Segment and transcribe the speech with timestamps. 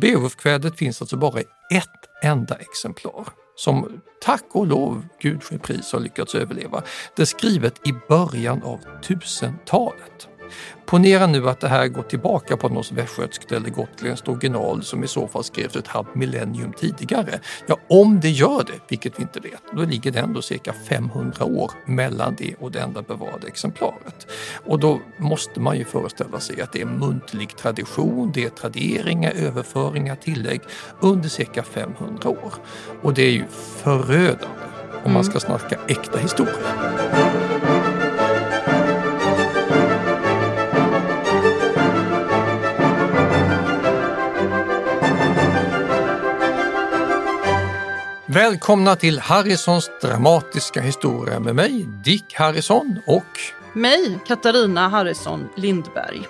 [0.00, 6.00] Beowulfkvädet finns alltså bara i ett enda exemplar som tack och lov, Gud pris, har
[6.00, 6.82] lyckats överleva.
[7.16, 10.28] Det är skrivet i början av 1000-talet.
[10.86, 15.08] Ponera nu att det här går tillbaka på något västgötskt eller gotländskt original som i
[15.08, 17.40] så fall skrevs ett halvt millennium tidigare.
[17.66, 21.44] Ja, om det gör det, vilket vi inte vet, då ligger det ändå cirka 500
[21.44, 24.26] år mellan det och det enda bevarade exemplaret.
[24.64, 29.32] Och då måste man ju föreställa sig att det är muntlig tradition, det är traderingar,
[29.32, 30.60] överföringar, tillägg
[31.00, 32.52] under cirka 500 år.
[33.02, 33.44] Och det är ju
[33.76, 34.46] förödande
[35.04, 36.54] om man ska snacka äkta historia.
[48.32, 53.24] Välkomna till Harrisons dramatiska historia med mig, Dick Harrison och...
[53.72, 56.20] Mig, Katarina Harrison Lindberg.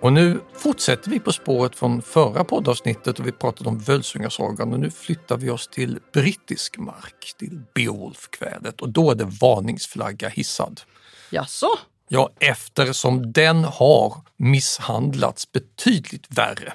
[0.00, 4.80] Och nu fortsätter vi på spåret från förra poddavsnittet och vi pratade om Völsungasagan och
[4.80, 10.80] nu flyttar vi oss till brittisk mark, till Beowulfkvädet och då är det varningsflagga hissad.
[11.30, 11.68] Jaså?
[12.08, 16.72] Ja, eftersom den har misshandlats betydligt värre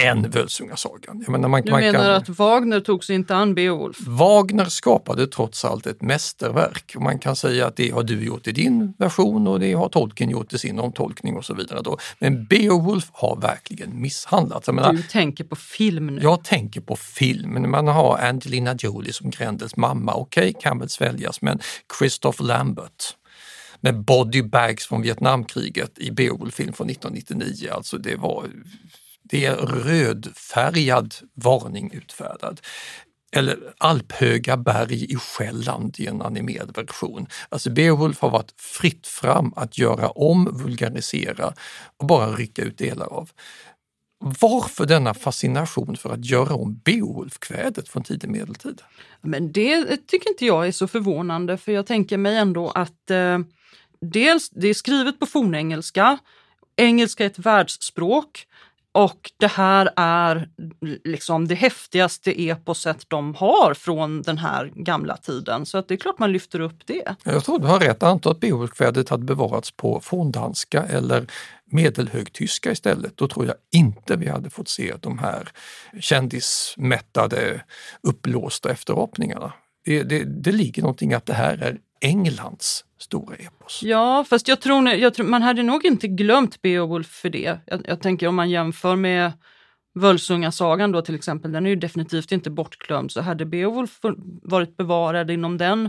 [0.00, 1.20] än Völsungasagan.
[1.26, 2.10] Jag menar, man, Du man menar kan...
[2.10, 3.96] att Wagner tog sig inte an Beowulf?
[4.06, 8.46] Wagner skapade trots allt ett mästerverk och man kan säga att det har du gjort
[8.46, 11.80] i din version och det har Tolkien gjort i sin omtolkning och så vidare.
[11.82, 11.98] Då.
[12.18, 14.66] Men Beowulf har verkligen misshandlats.
[14.68, 16.22] Jag menar, Du tänker på film nu.
[16.22, 21.42] jag tänker på film, man har Angelina Jolie som Grendels mamma, okej, kan väl sväljas,
[21.42, 21.58] men
[21.98, 23.14] Christoph Lambert
[23.80, 28.44] med bodybags från Vietnamkriget i Beowulf-film från 1999, alltså det var
[29.34, 32.60] det är rödfärgad varning utfärdad.
[33.36, 37.26] Eller alphöga berg i Själland i en animerad version.
[37.48, 41.54] Alltså Beowulf har varit fritt fram att göra om, vulgarisera
[41.96, 43.30] och bara rycka ut delar av.
[44.40, 48.82] Varför denna fascination för att göra om Beowulfkvädet från tidig medeltid?
[49.20, 53.38] Men det tycker inte jag är så förvånande för jag tänker mig ändå att eh,
[54.00, 56.18] dels det är skrivet på fornengelska,
[56.76, 58.46] engelska är ett världsspråk
[58.94, 60.48] och det här är
[61.04, 65.66] liksom det häftigaste eposet de har från den här gamla tiden.
[65.66, 67.14] Så att det är klart man lyfter upp det.
[67.22, 68.02] Jag tror du har rätt.
[68.02, 71.26] Anta att Beowulfkvädet hade bevarats på forndanska eller
[71.64, 73.16] medelhögtyska istället.
[73.16, 75.48] Då tror jag inte vi hade fått se de här
[76.00, 77.64] kändismättade,
[78.02, 79.52] uppblåsta efterapningarna.
[79.84, 83.82] Det, det, det ligger någonting att det här är Englands stora epos.
[83.82, 87.58] Ja, fast jag tror, jag tror man hade nog inte glömt Beowulf för det.
[87.66, 89.32] Jag, jag tänker om man jämför med
[89.94, 93.12] Völsungasagan då till exempel, den är ju definitivt inte bortglömd.
[93.12, 94.00] Så hade Beowulf
[94.42, 95.88] varit bevarad inom den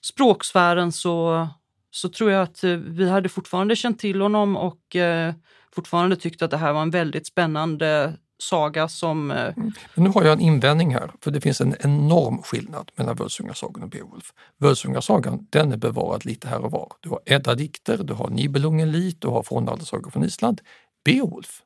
[0.00, 1.48] språksfären så,
[1.90, 5.34] så tror jag att eh, vi hade fortfarande känt till honom och eh,
[5.74, 9.30] fortfarande tyckt att det här var en väldigt spännande saga som...
[9.30, 9.52] Eh,
[9.94, 13.82] Men nu har jag en invändning här, för det finns en enorm skillnad mellan Völsungasagan
[13.82, 14.32] och Beowulf.
[14.56, 16.92] Völsungasagan, den är bevarad lite här och var.
[17.00, 20.60] Du har Edda-dikter, du har Nibelungenlied, du har Fornaldarsagor från Island.
[21.04, 21.62] Beowulf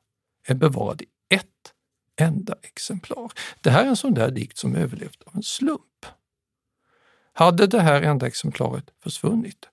[0.47, 1.45] är bevarad i ett
[2.21, 3.31] enda exemplar.
[3.61, 6.05] Det här är en sån där dikt som överlevt av en slump.
[7.33, 9.65] Hade det här enda exemplaret försvunnit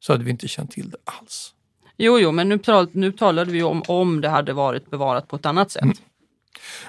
[0.00, 1.54] så hade vi inte känt till det alls.
[1.96, 5.36] Jo, jo, men nu, tal, nu talade vi om om det hade varit bevarat på
[5.36, 5.82] ett annat sätt.
[5.82, 5.96] Mm.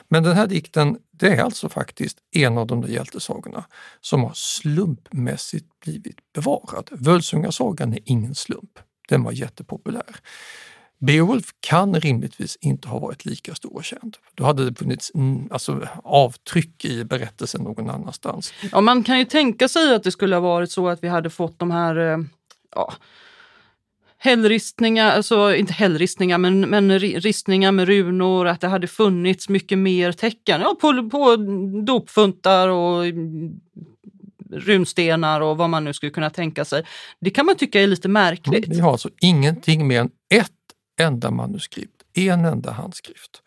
[0.08, 3.66] Men den här dikten, det är alltså faktiskt en av de där hjältesagorna
[4.02, 6.90] som har slumpmässigt blivit bevarad.
[6.92, 8.80] Völsungasagan är ingen slump.
[9.10, 10.16] Den var jättepopulär.
[11.02, 14.18] Beowulf kan rimligtvis inte ha varit lika stor och känd.
[14.36, 15.12] Då hade det funnits
[15.52, 18.54] alltså, avtryck i berättelsen någon annanstans.
[18.72, 21.30] Ja, man kan ju tänka sig att det skulle ha varit så att vi hade
[21.30, 22.18] fått de här eh,
[22.76, 22.94] ja,
[24.24, 30.12] hällristningar, alltså inte hällristningar men, men ristningar med runor, att det hade funnits mycket mer
[30.12, 31.36] tecken ja, på, på
[31.86, 33.04] dopfuntar och
[34.52, 36.84] runstenar och vad man nu skulle kunna tänka sig.
[37.20, 38.68] Det kan man tycka är lite märkligt.
[38.68, 40.52] Vi har alltså ingenting mer än ett
[41.00, 43.42] enda manuskript, en enda handskrift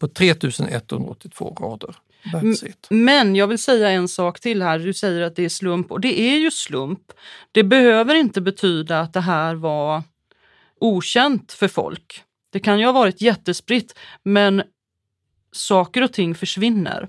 [0.00, 1.96] på 3182 rader.
[2.90, 4.78] Men jag vill säga en sak till här.
[4.78, 7.00] Du säger att det är slump och det är ju slump.
[7.52, 10.02] Det behöver inte betyda att det här var
[10.80, 12.22] okänt för folk.
[12.52, 14.62] Det kan ju ha varit jättespritt men
[15.52, 17.08] saker och ting försvinner.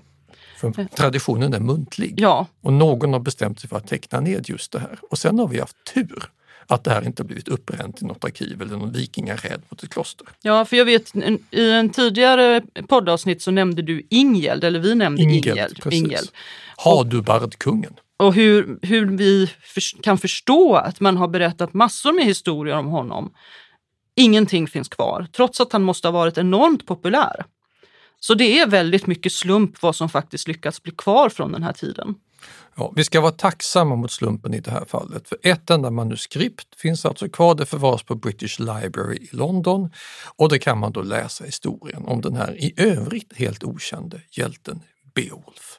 [0.60, 4.72] För traditionen är muntlig Ja, och någon har bestämt sig för att teckna ned just
[4.72, 4.98] det här.
[5.10, 6.30] Och sen har vi haft tur
[6.66, 10.26] att det här inte blivit uppbränt i något arkiv eller någon vikingaräd mot ett kloster.
[10.42, 11.16] ja för jag vet
[11.50, 15.82] i en tidigare poddavsnitt så nämnde du Ingeld, eller vi nämnde Ingeld.
[15.82, 16.32] precis.
[16.76, 17.92] Hadubardkungen.
[18.20, 22.86] Och hur, hur vi för, kan förstå att man har berättat massor med historier om
[22.86, 23.32] honom.
[24.16, 27.44] Ingenting finns kvar, trots att han måste ha varit enormt populär.
[28.20, 31.72] Så det är väldigt mycket slump vad som faktiskt lyckats bli kvar från den här
[31.72, 32.14] tiden.
[32.76, 36.80] Ja, vi ska vara tacksamma mot slumpen i det här fallet, för ett enda manuskript
[36.80, 37.54] finns alltså kvar.
[37.54, 39.90] Det förvaras på British Library i London
[40.36, 44.80] och det kan man då läsa historien om den här i övrigt helt okände hjälten
[45.14, 45.78] Beowulf.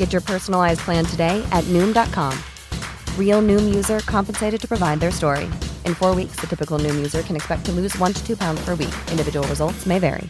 [0.00, 2.32] Get your personalized plan today at Noom.com.
[3.18, 5.44] Real Noom user compensated to provide their story.
[5.84, 8.64] In four weeks, the typical Noom user can expect to lose one to two pounds
[8.64, 8.94] per week.
[9.10, 10.28] Individual results may vary.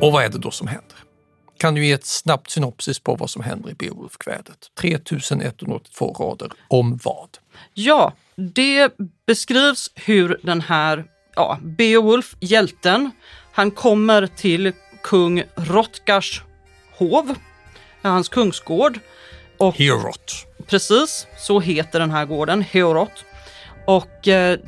[0.00, 0.96] Och vad är det då som händer?
[1.58, 4.70] Kan du ge ett snabbt synopsis på vad som händer i Beowulf-kvädet?
[4.80, 7.38] 3182 rader om vad?
[7.74, 8.92] Ja, det
[9.26, 11.04] beskrivs hur den här
[11.38, 13.10] ja, Beowulf, hjälten,
[13.52, 16.42] han kommer till kung Rotgars
[16.96, 17.34] hov,
[18.02, 18.98] hans kungsgård.
[19.56, 20.46] Och Herot.
[20.66, 23.24] Precis, så heter den här gården, Heorot.
[23.86, 24.58] Och eh,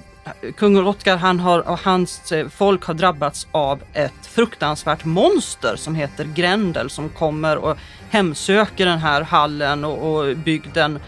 [0.56, 5.94] kung Rotgar han har, och hans eh, folk har drabbats av ett fruktansvärt monster som
[5.94, 7.76] heter Grendel som kommer och
[8.11, 10.99] hemsöker den här hallen och, och bygden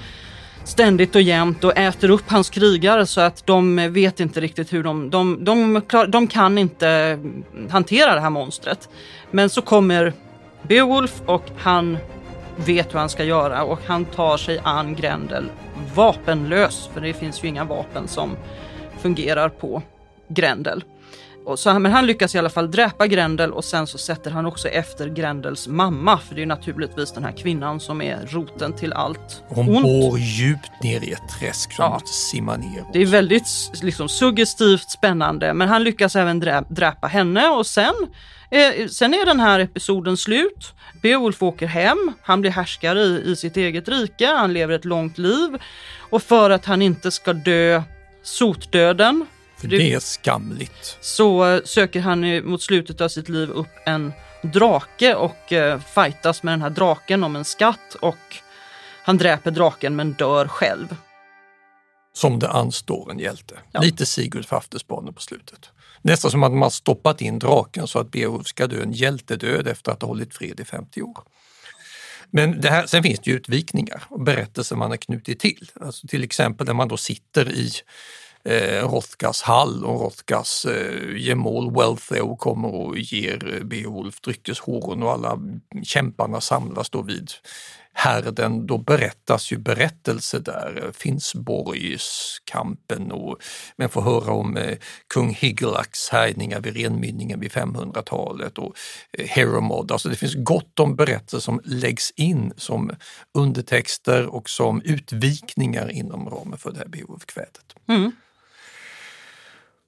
[0.64, 4.82] ständigt och jämt och äter upp hans krigare så att de vet inte riktigt hur
[4.82, 7.18] de, de, de, klar, de kan inte
[7.70, 8.88] hantera det här monstret.
[9.30, 10.12] Men så kommer
[10.62, 11.98] Beowulf och han
[12.56, 15.44] vet hur han ska göra och han tar sig an Grendel
[15.94, 18.36] vapenlös för det finns ju inga vapen som
[18.98, 19.82] fungerar på
[20.28, 20.84] Grendel.
[21.44, 24.46] Och så, men han lyckas i alla fall dräpa Grendel och sen så sätter han
[24.46, 28.92] också efter Grendels mamma för det är naturligtvis den här kvinnan som är roten till
[28.92, 29.82] allt Hon ont.
[29.82, 31.90] bor djupt ner i ett träsk som Ja.
[31.92, 32.84] måste simma ner.
[32.92, 33.46] Det är väldigt
[33.82, 37.94] liksom, suggestivt spännande, men han lyckas även drä dräpa henne och sen,
[38.50, 40.72] eh, sen är den här episoden slut.
[41.02, 45.18] Beowulf åker hem, han blir härskare i, i sitt eget rike, han lever ett långt
[45.18, 45.48] liv
[46.10, 47.82] och för att han inte ska dö
[48.22, 49.26] sotdöden
[49.62, 50.98] För det är skamligt.
[51.00, 56.42] så eh, söker han mot slutet av sitt liv upp en drake och eh, fightas
[56.42, 58.36] med den här draken om en skatt och
[59.04, 60.96] han dräper draken men dör själv.
[62.14, 63.54] Som det anstår en hjälte.
[63.72, 63.80] Ja.
[63.80, 65.70] Lite Sigurd Faftesbane på slutet.
[66.02, 69.92] Nästan som att man stoppat in draken så att Beowulf ska dö en hjältedöd efter
[69.92, 71.18] att ha hållit fred i 50 år.
[72.30, 75.70] Men det här, sen finns det ju utvikningar och berättelser man har knutit till.
[75.80, 77.70] Alltså till exempel när man då sitter i
[78.44, 85.12] eh, Rothkas hall och Rothkas eh, gemål Wealtheo kommer och ger eh, Beowulf dryckeshåren och
[85.12, 85.38] alla
[85.82, 87.30] kämparna samlas då vid
[87.92, 88.66] härden.
[88.66, 93.38] Då berättas ju berättelser där, eh, Finnsborgskampen och
[93.76, 98.76] man får höra om eh, kung Higelacs härjningar vid renmynningen vid 500-talet och
[99.12, 99.92] eh, Heromod.
[99.92, 102.90] Alltså det finns gott om berättelser som läggs in som
[103.34, 107.74] undertexter och som utvikningar inom ramen för det här Beowulf-kvädet.
[107.88, 108.12] Mm.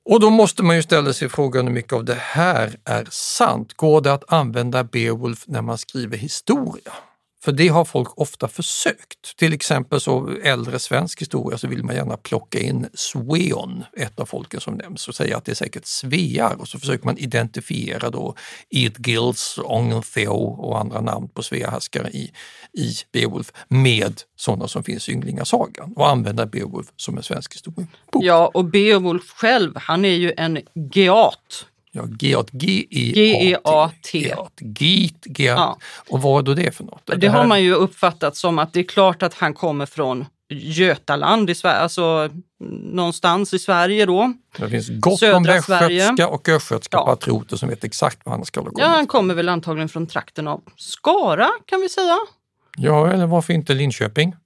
[0.05, 3.73] Och då måste man ju ställa sig frågan hur mycket av det här är sant.
[3.77, 6.93] Går det att använda Beowulf när man skriver historia?
[7.45, 9.37] För det har folk ofta försökt.
[9.37, 14.27] Till exempel så äldre svensk historia så vill man gärna plocka in Sveon, ett av
[14.27, 18.11] folken som nämns, och säga att det är säkert svear och så försöker man identifiera
[18.11, 18.35] då
[18.71, 22.33] Eadgils, Ongentheo och andra namn på sveahärskare i,
[22.73, 27.91] i Beowulf med sådana som finns i Ynglingasagan och använda Beowulf som en svensk historiebok.
[28.13, 30.59] Ja, och Beowulf själv, han är ju en
[30.95, 31.67] geat.
[31.97, 34.19] Ja, Geat, G-E-A-T.
[34.19, 35.59] Geat, Geat, Geat.
[35.59, 35.79] Ja.
[36.09, 37.11] Och vad är då det för något?
[37.17, 41.51] Det, har man ju uppfattat som att det är klart att han kommer från Götaland
[41.51, 42.29] i Sverige, alltså
[42.93, 44.33] någonstans i Sverige då.
[44.59, 47.05] Det finns gott Södra om västgötska och östgötska Ja.
[47.07, 50.49] patrioter som vet exakt vad han ska på Ja, han kommer väl antagligen från trakten
[50.49, 52.17] av Skara kan vi säga.
[52.77, 54.37] Ja, eller varför inte Linköping?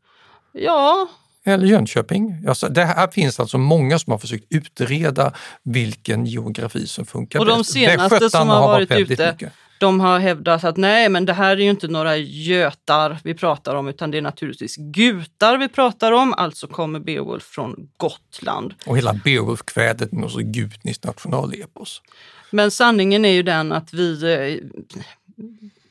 [0.52, 1.09] Ja,
[1.45, 2.45] Eller Jönköping.
[2.49, 7.47] Alltså, det här finns alltså många som har försökt utreda vilken geografi som funkar och
[7.47, 7.73] de bäst.
[7.73, 9.52] senaste som har varit väldigt ute, mycket.
[9.80, 13.75] de har hävdat att nej, men det här är ju inte några götar vi pratar
[13.75, 16.35] om, utan det är naturligtvis gutar vi pratar om.
[16.35, 18.75] Alltså kommer Beowulf från Gotland.
[18.87, 22.02] Och hela Beowulf-kvädet är så gutniskt nationalepos.
[22.50, 24.23] Men sanningen är ju den att vi...
[24.23, 24.68] eh,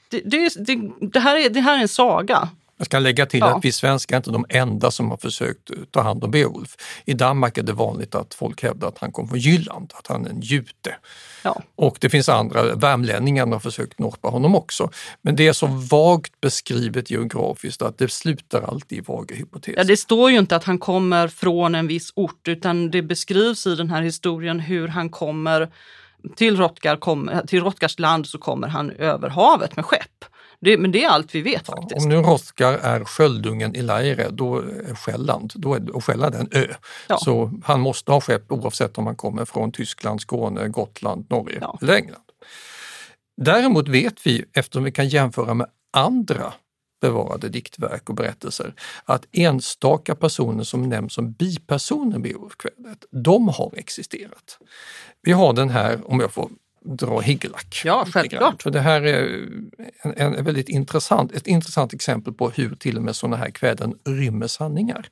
[0.09, 2.49] Det, det, det, det, här, är, det här är en saga.
[2.77, 3.55] Jag ska lägga till Ja.
[3.57, 6.75] att vi svenskar är inte de enda som har försökt ta hand om Beowulf.
[7.05, 10.25] I Danmark är det vanligt att folk hävdar att han kom från Jylland, att han
[10.25, 10.95] är en jute.
[11.43, 11.61] Ja.
[11.75, 14.89] Och det finns andra, värmlänningarna har försökt norpa honom också.
[15.21, 19.77] Men det är så vagt beskrivet geografiskt att det slutar alltid i vaga hypoteser.
[19.77, 23.67] Ja, det står ju inte att han kommer från en viss ort utan det beskrivs
[23.67, 25.69] i den här historien hur han kommer
[26.35, 30.25] till, Rotkar, till Rotkars land så kommer han över havet med skepp.
[30.61, 32.03] Det, men det är allt vi vet faktiskt.
[32.05, 36.39] Om nu Rothgar är sköldungen i Laire, då är Själland, då är, och Själland är
[36.39, 36.73] en ö.
[37.09, 37.17] Ja.
[37.17, 41.77] Så han måste ha skepp oavsett om han kommer från Tyskland, Skåne, Gotland, Norge Ja.
[41.81, 42.21] eller England.
[43.41, 46.53] Däremot vet vi, eftersom vi kan jämföra med andra
[47.01, 48.73] bevarade diktverk och berättelser,
[49.05, 54.59] att enstaka personer som nämns som bipersoner i Beowulfkvädet, de har existerat.
[55.21, 56.49] Vi har den här, om jag får
[56.87, 57.81] dra Higelac.
[57.85, 58.63] Ja, självklart.
[58.63, 59.47] För det här är
[60.01, 63.93] en, en väldigt intressant, ett intressant exempel på hur till och med sådana här kväden
[64.05, 65.09] rymmer sanningar.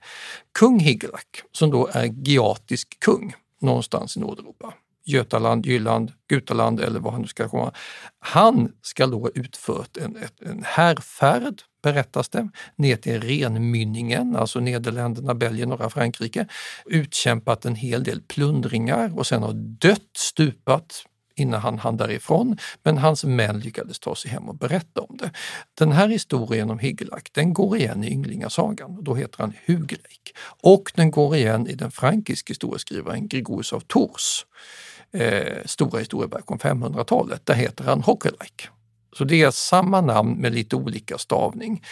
[0.60, 4.74] Kung Higelac, som då är geatisk kung någonstans i Nordeuropa,
[5.06, 7.72] Götaland, Jylland, Gutaland eller vad han nu ska komma.
[8.20, 15.34] Han ska då ha utfört en, en härfärd, berättas det, ner till Renmynningen, alltså Nederländerna,
[15.34, 16.48] Belgien, norra Frankrike,
[16.86, 21.06] utkämpat en hel del plundringar och sen har dött, stupat
[21.36, 25.32] innan han hann därifrån, men hans män lyckades ta sig hem och berätta om det.
[25.74, 30.36] Den här historien om Higelac, den går igen i Ynglingasagan då heter han Hugleik.
[30.62, 34.46] Och den går igen i den frankiske historieskrivaren Gregorius av Tours
[35.12, 37.46] eh, stora historieverk om 500-talet.
[37.46, 38.68] Där heter han Hockelaik.
[39.18, 41.84] Så det är samma namn med lite olika stavning.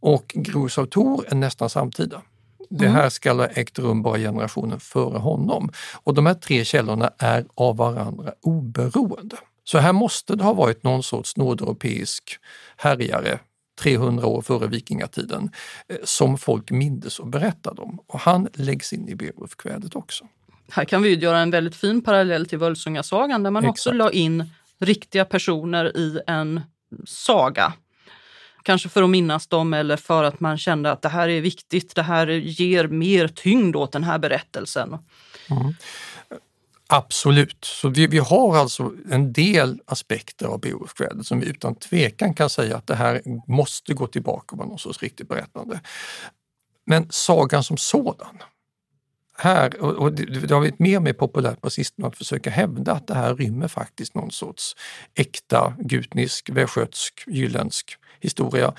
[0.00, 2.22] Och Gregorius av Tours är nästan samtida.
[2.70, 5.70] Det här ska ha ägt rum bara generationen före honom.
[6.02, 9.36] Och de här tre källorna är av varandra oberoende.
[9.64, 12.38] Så här måste det ha varit någon sorts nordeuropeisk
[12.76, 13.38] härjare
[13.78, 15.50] 300 år före vikingatiden
[15.88, 18.00] eh, som folk mindes och berättade om.
[18.06, 20.24] Och han läggs in i Beowulfkvädet också.
[20.70, 23.96] Här kan vi ju göra en väldigt fin parallell till Völsungasagan där man också Exakt.
[23.96, 26.60] la in riktiga personer i en
[27.06, 27.72] saga.
[28.62, 31.94] Kanske för att minnas dem eller för att man kände att det här är viktigt,
[31.94, 34.98] det här ger mer tyngd åt den här berättelsen.
[36.90, 42.34] Absolut, så vi, vi har alltså en del aspekter av Beowulfkvädet som vi utan tvekan
[42.34, 45.80] kan säga att det här måste gå tillbaka och vara någon sorts riktigt berättande.
[46.86, 48.38] Men sagan som sådan,
[49.38, 53.06] här, och, det har blivit mer och mer populärt på sistone att försöka hävda att
[53.06, 54.76] det här rymmer faktiskt någon sorts
[55.14, 58.74] äkta gutnisk, västgötsk, jylländsk historia.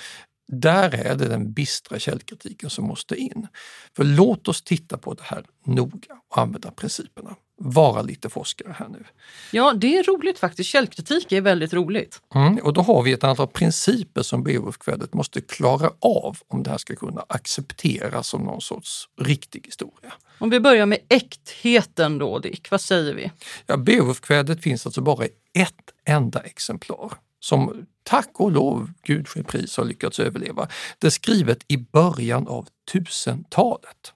[0.51, 3.47] Där är det den bistra källkritiken som måste in.
[3.95, 7.35] För låt oss titta på det här noga och använda principerna.
[7.61, 9.03] Vara lite forskare här nu.
[9.51, 10.69] Ja, det är roligt faktiskt.
[10.69, 12.21] Källkritik är väldigt roligt.
[12.35, 16.69] Mm, och då har vi ett antal principer som Beowulfkvädet måste klara av om det
[16.69, 20.13] här ska kunna accepteras som någon sorts riktig historia.
[20.37, 23.31] Om vi börjar med äktheten då, Dick, vad säger vi?
[23.65, 29.43] Ja, Beowulfkvädet finns alltså bara i ett enda exemplar som tack och lov, gud ske
[29.43, 30.67] pris, har lyckats överleva.
[30.99, 34.13] Det är skrivet i början av 1000-talet.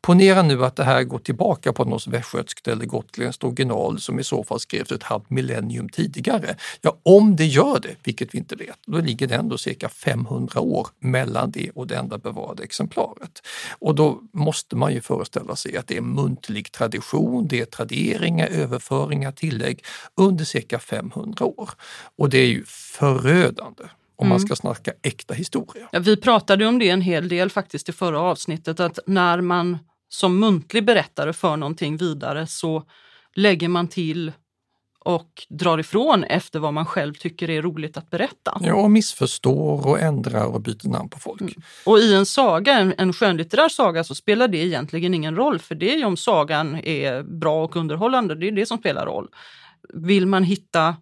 [0.00, 4.24] Ponera nu att det här går tillbaka på något västgötskt eller gotländskt original som i
[4.24, 6.56] så fall skrevs ett halvt millennium tidigare.
[6.80, 10.60] Ja, om det gör det, vilket vi inte vet, då ligger det ändå cirka 500
[10.60, 13.42] år mellan det och det enda bevarade exemplaret.
[13.78, 18.46] Och då måste man ju föreställa sig att det är muntlig tradition, det är traderingar,
[18.46, 19.84] överföringar, tillägg
[20.14, 21.70] under cirka 500 år.
[22.16, 23.84] Och det är ju förödande
[24.20, 24.46] om man Mm.
[24.46, 25.88] ska snacka äkta historia.
[25.92, 29.78] Ja, vi pratade om det en hel del faktiskt i förra avsnittet, att när man
[30.08, 32.82] som muntlig berättare för någonting vidare så
[33.34, 34.32] lägger man till
[35.04, 38.60] och drar ifrån efter vad man själv tycker är roligt att berätta.
[38.60, 41.42] Ja, och missförstår och ändrar och byter namn på folk.
[41.86, 45.74] Och i en saga, en, en skönlitterär saga, så spelar det egentligen ingen roll, för
[45.74, 49.28] det är ju om sagan är bra och underhållande, det är det som spelar roll.
[49.94, 50.96] Vill man hitta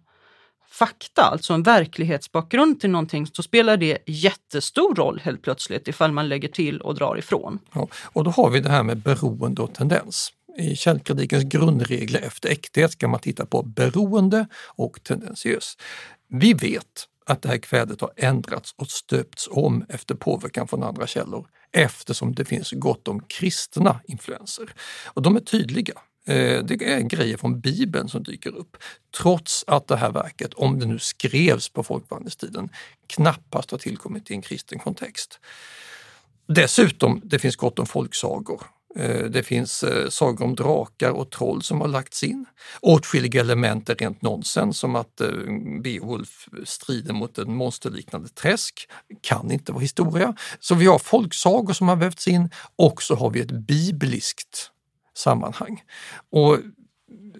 [0.79, 6.29] fakta, alltså en verklighetsbakgrund till någonting, så spelar det jättestor roll helt plötsligt ifall man
[6.29, 7.59] lägger till och drar ifrån.
[7.73, 10.33] Ja, och då har vi det här med beroende och tendens.
[10.57, 15.77] I källkritikens grundregler efter äkthet ska man titta på beroende och tendentiös.
[16.29, 21.07] Vi vet att det här kvädet har ändrats och stöpts om efter påverkan från andra
[21.07, 24.73] källor eftersom det finns gott om kristna influenser.
[25.05, 25.93] Och de är tydliga.
[26.29, 28.77] Eh, det är grejer från Bibeln som dyker upp,
[29.17, 32.69] trots att det här verket, om det nu skrevs på folkvandringstiden,
[33.07, 35.39] knappast har tillkommit i en kristen kontext.
[36.47, 38.61] Dessutom, det finns gott om folksagor.
[38.95, 42.45] Eh, det finns eh, sagor om drakar och troll som har lagts in.
[42.81, 45.21] Åtskilliga element är rent nonsens som att
[45.83, 48.89] Beowulf strider mot en monsterliknande träsk.
[49.21, 50.35] Kan inte vara historia.
[50.59, 54.71] Så vi har folksagor som har vävts in och så har vi ett bibliskt
[55.19, 55.83] sammanhang.
[56.29, 56.57] Och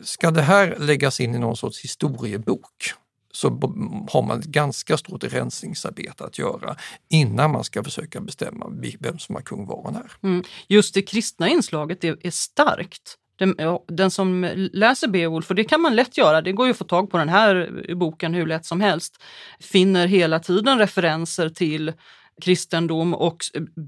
[0.02, 2.94] ska det här läggas in i någon sorts historiebok
[3.32, 3.50] så
[4.12, 6.76] har man ett ganska stort rensningsarbete att göra
[7.10, 10.12] innan man ska försöka bestämma vem som har kung var och när.
[10.24, 10.44] Mm.
[10.68, 13.16] Just det kristna inslaget är, är starkt.
[13.38, 13.56] Den,
[13.88, 16.84] den som läser Beowulf, och det kan man lätt göra, det går ju att få
[16.84, 19.24] tag på den här boken hur lätt som helst,
[19.60, 21.94] finner hela tiden referenser till
[22.42, 23.38] kristendom och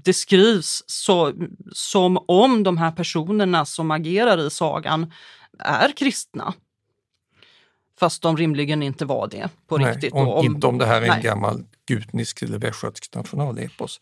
[0.04, 1.32] det skrivs så,
[1.72, 5.12] som om de här personerna som agerar i sagan
[5.58, 6.54] är kristna.
[7.98, 10.12] Fast de rimligen inte var det på Nej, riktigt.
[10.12, 11.22] om, om- inte om det här är en Nej.
[11.22, 14.00] gammal gutnisk eller västgötsk nationalepos.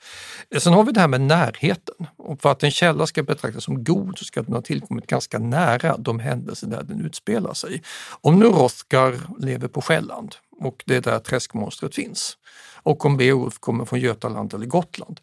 [0.59, 1.95] Sen har vi det här med närheten.
[2.17, 5.39] Och för att en källa ska betraktas som god så ska den ha tillkommit ganska
[5.39, 7.83] nära de händelser där den utspelar sig.
[8.21, 12.37] Om nu Rothgar lever på Själland och det är där träskmonstret finns
[12.83, 15.21] och om Beowulf kommer från Götaland eller Gotland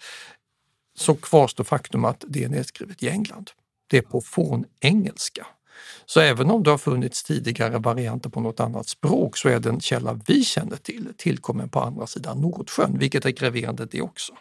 [0.98, 3.52] så kvarstår faktum att det är nedskrivet i England.
[3.88, 5.48] Det är på fornengelska.
[6.06, 9.80] Så även om det har funnits tidigare varianter på något annat språk så är den
[9.80, 14.34] källa vi känner till tillkommen på andra sidan Nordsjön, vilket är graverande det också.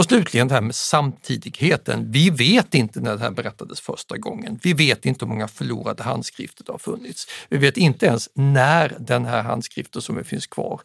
[0.00, 2.12] Och slutligen det här med samtidigheten.
[2.12, 4.60] Vi vet inte när det här berättades första gången.
[4.62, 7.26] Vi vet inte hur många förlorade handskrifter det har funnits.
[7.48, 10.80] Vi vet inte ens när den här handskriften som finns kvar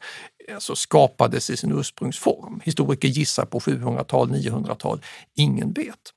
[0.53, 2.61] alltså skapades i sin ursprungsform.
[2.63, 5.01] Historiker gissar på 700-tal, 900-tal.
[5.35, 6.13] Ingen vet.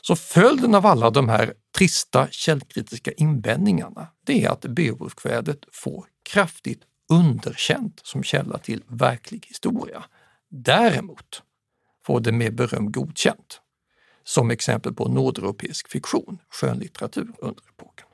[0.00, 6.82] Så följden av alla de här trista källkritiska invändningarna det är att Beowulfkvädet får kraftigt
[7.12, 10.04] underkänt som källa till verklig historia.
[10.50, 11.42] Däremot
[12.06, 13.60] får det med beröm godkänt
[14.24, 18.06] som exempel på nordeuropeisk fiktion, skönlitteratur under epoken.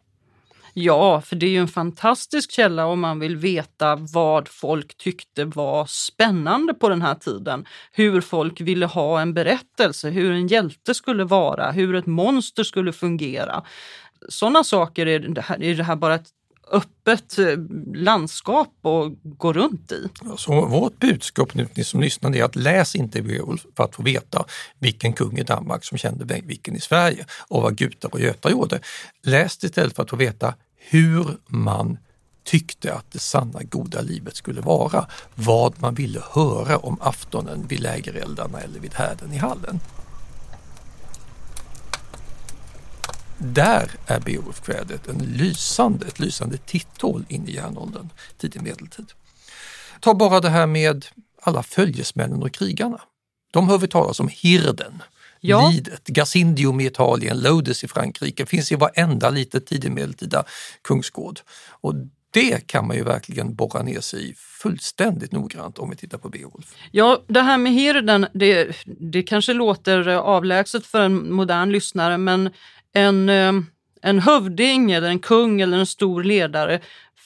[0.74, 5.44] Ja, för det är ju en fantastisk källa om man vill veta vad folk tyckte
[5.44, 7.66] var spännande på den här tiden.
[7.92, 12.92] Hur folk ville ha en berättelse, hur en hjälte skulle vara, hur ett monster skulle
[12.92, 13.64] fungera.
[14.28, 16.28] Sådana saker är det här, är det här bara ett
[16.70, 17.46] öppet eh,
[17.94, 20.08] landskap att gå runt i.
[20.36, 24.02] Så vårt budskap nu ni som lyssnar är att läs inte Beowulf för att få
[24.02, 24.44] veta
[24.78, 28.80] vilken kung i Danmark som kände vilken i Sverige och vad gutar och götar gjorde.
[29.22, 31.98] Läs det istället för att få veta hur man
[32.44, 35.06] tyckte att det sanna goda livet skulle vara.
[35.34, 39.80] Vad man ville höra om aftonen vid lägereldarna eller vid härden i hallen.
[43.42, 49.12] Där är Beowulfkvädet en lysande, ett lysande titthål in i järnåldern, tidig medeltid.
[50.00, 51.06] Ta bara det här med
[51.42, 53.00] alla följesmännen och krigarna.
[53.50, 55.02] De hör vi talas om hirden.
[55.40, 55.70] Ja.
[55.70, 60.44] Lidet, Gasindium i Italien, Lodes i Frankrike, finns i varenda litet tidig medeltida
[60.82, 61.40] kungsgård.
[61.70, 61.94] Och
[62.30, 66.28] det kan man ju verkligen borra ner sig i fullständigt noggrant om vi tittar på
[66.28, 66.74] Beowulf.
[66.90, 72.50] Ja, det här med hirden, det, det kanske låter avlägset för en modern lyssnare, men
[72.94, 73.52] en, eh,
[74.02, 76.80] en hövding eller en kung eller en stor ledare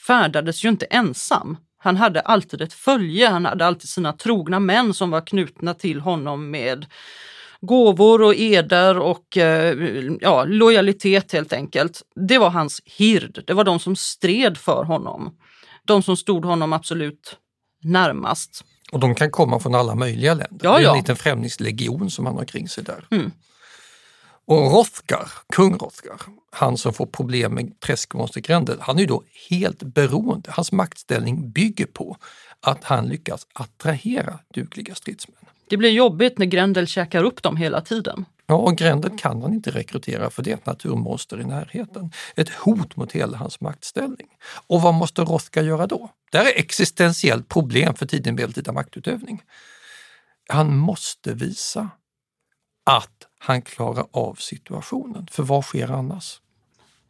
[0.07, 1.57] färdades ju inte ensam.
[1.77, 5.99] Han hade alltid ett följe, han hade alltid sina trogna män som var knutna till
[5.99, 6.85] honom med
[7.61, 9.77] gåvor och eder och eh,
[10.21, 12.01] ja, lojalitet helt enkelt.
[12.15, 13.43] Det var hans hird.
[13.47, 15.37] Det var de som stred för honom.
[15.85, 17.37] De som stod honom absolut
[17.83, 18.65] närmast.
[18.91, 20.59] Och de kan komma från alla möjliga länder.
[20.61, 20.91] Ja, det är ja.
[20.91, 23.07] en liten främlingslegion som han har kring sig där.
[23.11, 23.31] Mm.
[24.47, 29.83] Och Rothgar, kung Rothgar, han som får problem med träskmonster Grendel, han är då helt
[29.83, 30.51] beroende.
[30.51, 32.17] Hans maktställning bygger på
[32.59, 35.37] att han lyckas attrahera dugliga stridsmän.
[35.69, 38.25] Det blir jobbigt när Grendel käkar upp dem hela tiden.
[38.47, 42.11] Ja, och Grendel kan han inte rekrytera för det är ett naturmonster i närheten.
[42.35, 44.27] Ett hot mot hela hans maktställning.
[44.67, 46.09] Och vad måste Rothgar göra då?
[46.31, 49.41] Det här är existentiellt problem för tiden medeltida maktutövning.
[50.49, 51.89] Han måste visa
[52.85, 56.41] att han klarar av situationen, för vad sker annars?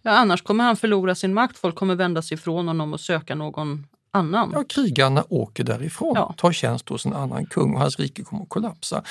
[0.01, 1.57] Ja, annars kommer han förlora sin makt.
[1.57, 4.51] Folk kommer vända sig ifrån honom och söka någon annan.
[4.53, 6.33] Ja, krigarna åker därifrån, Ja.
[6.37, 9.03] tar tjänst hos en annan kung och hans rike kommer att kollapsa.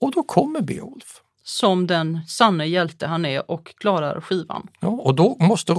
[0.00, 1.20] Och då kommer Beowulf.
[1.44, 4.68] Som den sanne hjälte han är och klarar skivan.
[4.80, 5.72] Ja, och då måste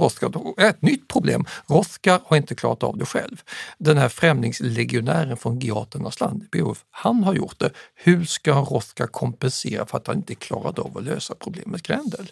[0.56, 3.42] är ett nytt problem, Rothgar har inte klarat av det själv.
[3.78, 7.70] Den här främlingslegionären från Geaternas land, Beowulf, han har gjort det.
[7.94, 12.30] Hur ska Rothgar kompensera för att han inte klarade av att lösa problemet Grendel?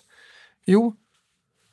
[0.64, 0.96] Jo,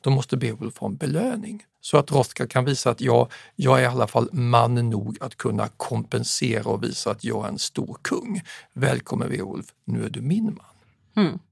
[0.00, 3.82] då måste Beowulf få en belöning så att Rothgar kan visa att jag, jag är
[3.82, 7.98] i alla fall man nog att kunna kompensera och visa att jag är en stor
[8.02, 8.42] kung.
[8.72, 11.24] Välkommen Beowulf, nu är du min man.
[11.26, 11.38] Mm.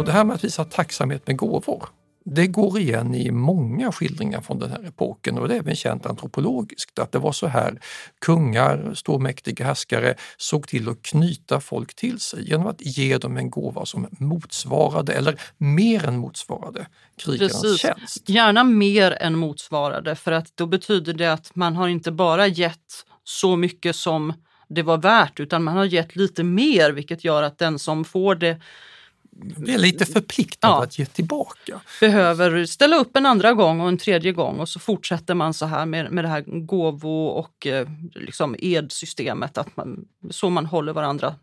[0.00, 1.88] Och det här med att visa tacksamhet med gåvor,
[2.24, 6.06] det går igen i många skildringar från den här epoken och det är även känt
[6.06, 7.80] antropologiskt att det var så här
[8.20, 13.50] kungar, stormäktiga härskare såg till att knyta folk till sig genom att ge dem en
[13.50, 16.86] gåva som motsvarade eller mer än motsvarade
[17.16, 17.80] krigarnas Precis.
[17.80, 18.28] tjänst.
[18.28, 23.04] Gärna mer än motsvarade för att då betyder det att man har inte bara gett
[23.24, 24.32] så mycket som
[24.68, 28.34] det var värt utan man har gett lite mer vilket gör att den som får
[28.34, 28.60] det
[29.56, 30.82] Det är lite förpliktad Ja.
[30.82, 31.80] att ge tillbaka.
[32.00, 35.66] behöver ställa upp en andra gång och en tredje gång och så fortsätter man så
[35.66, 40.92] här med, med det här gåvo och eh, liksom edsystemet, att man, så man håller
[40.92, 41.34] varandra.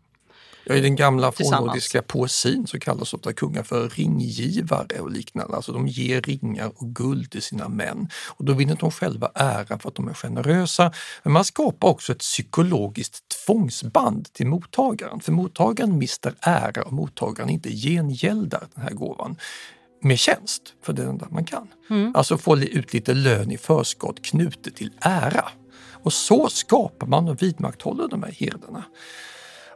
[0.68, 5.56] Ja, I den gamla fornnordiska poesin så kallas ofta kungar för ringgivare och liknande.
[5.56, 8.08] Alltså de ger ringar och guld till sina män.
[8.26, 10.92] Och då vinner de själva ära för att de är generösa.
[11.22, 15.20] Men man skapar också ett psykologiskt tvångsband till mottagaren.
[15.20, 19.36] För mottagaren mister ära och mottagaren inte gengäldar den här gåvan
[20.02, 21.68] med tjänst, för det är det enda man kan.
[21.90, 22.12] Mm.
[22.16, 25.48] Alltså få ut lite lön i förskott knutet till ära.
[26.02, 28.84] Och så skapar man och vidmakthåller de här herdarna.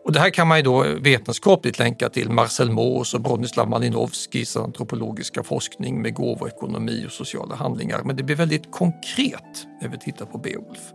[0.05, 4.57] Och det här kan man ju då vetenskapligt länka till Marcel Mauss och Bronislav Malinowskis
[4.57, 8.03] antropologiska forskning med gåvoekonomi och sociala handlingar.
[8.05, 10.93] Men det blir väldigt konkret när vi tittar på Beowulf.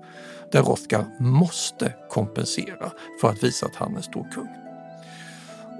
[0.52, 2.92] Där Rothgar måste kompensera
[3.22, 4.48] för att visa att han är stor kung.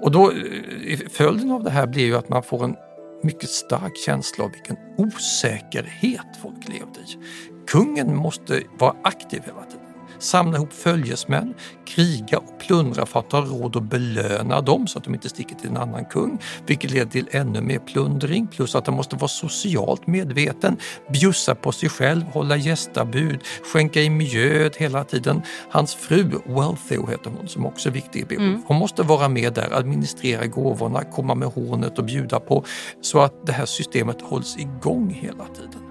[0.02, 2.76] Och då, eh, följden av det här blir ju att man får en
[3.22, 7.18] mycket stark känsla av vilken osäkerhet folk levde i.
[7.66, 9.87] Kungen måste vara aktiv hela tiden
[10.18, 11.54] samla ihop följesmän,
[11.86, 15.54] kriga och plundra för att ha råd att belöna dem så att de inte sticker
[15.56, 19.28] till en annan kung, vilket leder till ännu mer plundring, plus att han måste vara
[19.28, 20.76] socialt medveten,
[21.12, 23.40] bjussa på sig själv, hålla gästabud,
[23.72, 25.42] skänka i mjöd hela tiden.
[25.70, 28.62] Hans fru, Wealthy heter hon, som också är viktig i Beowulf, Mm.
[28.66, 32.64] hon måste vara med där, administrera gåvorna, komma med hornet och bjuda på
[33.00, 35.87] så att det här systemet hålls igång hela tiden.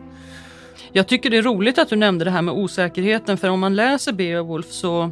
[0.97, 3.75] Jag tycker det är roligt att du nämnde det här med osäkerheten för om man
[3.75, 5.11] läser Beowulf så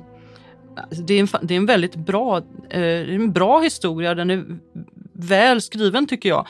[1.08, 2.38] det är en, det är en väldigt bra,
[2.70, 4.46] eh, en bra historia, den är
[5.14, 6.48] väl skriven tycker jag.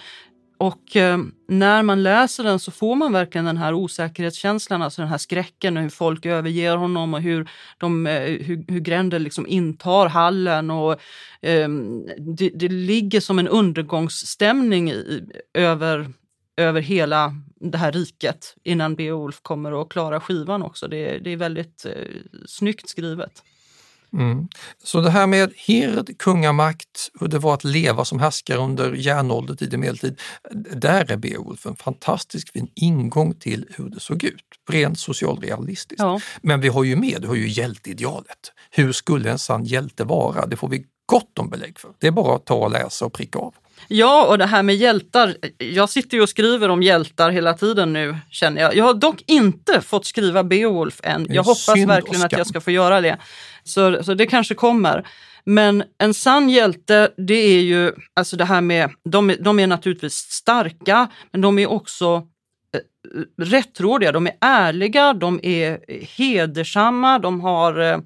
[0.58, 1.18] Och eh,
[1.48, 5.78] när man läser den så får man verkligen den här osäkerhetskänslan, alltså den här skräcken
[5.78, 10.72] och hur folk överger honom och hur, de, eh, hur, hur Grendel liksom intar hallen.
[10.72, 10.92] Och,
[11.42, 11.70] eh,
[12.38, 16.08] det, det ligger som en undergångsstämning i, över,
[16.58, 17.34] över hela
[17.72, 20.88] det här riket innan Beowulf kommer att klara skivan också.
[20.88, 21.92] Det, är- det är väldigt eh,
[22.48, 23.44] snyggt skrivet.
[24.14, 24.48] Mm.
[24.84, 29.56] Så det här med hird, kungamakt, hur det var att leva som härskare under järnålder,
[29.56, 30.20] tidig medeltid,
[30.76, 36.02] där är Beowulf en fantastisk fin ingång till hur det såg ut, rent socialrealistiskt.
[36.02, 36.20] Ja.
[36.42, 38.52] Men vi har ju med, du har ju hjälteidealet.
[38.72, 40.46] Hur skulle en sann hjälte vara?
[40.46, 41.92] Det får vi gott om belägg för.
[42.00, 43.54] Det är bara att ta och läsa och pricka av.
[43.88, 45.36] Ja, och det här med hjältar.
[45.58, 48.76] Jag sitter ju och skriver om hjältar hela tiden nu känner jag.
[48.76, 51.26] Jag har dock inte fått skriva Beowulf än.
[51.30, 53.18] Jag hoppas verkligen att jag ska få göra det.
[53.64, 55.08] Så, så det kanske kommer.
[55.44, 59.68] Men en sann hjälte, det är ju alltså det här med, de, är- de är
[59.68, 62.28] naturligtvis starka, men de är också
[62.76, 65.80] eh, rättrådiga, de är ärliga, de är
[66.18, 67.98] hedersamma, de har eh,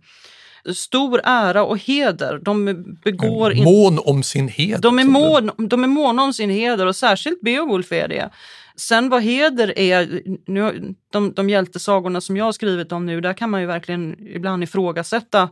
[0.74, 2.40] stor ära och heder.
[2.44, 2.66] De
[3.04, 4.82] begår inte Mån om sin heder.
[4.82, 8.30] de är, mån, de är måna om sin heder och särskilt Beowulf är det.
[8.76, 13.34] Sen vad heder är, nu, de, de hjältesagorna som jag har skrivit om nu, där
[13.34, 15.50] kan man ju verkligen ibland ifrågasätta